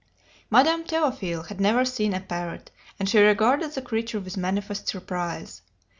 Madame 0.49 0.83
Théophile 0.83 1.45
had 1.45 1.61
never 1.61 1.85
seen 1.85 2.11
a 2.15 2.19
parrot, 2.19 2.71
and 2.99 3.07
she 3.07 3.19
regarded 3.19 3.71
the 3.73 3.83
creature 3.83 4.19
with 4.19 4.35
manifest 4.35 4.87
surprise. 4.87 5.61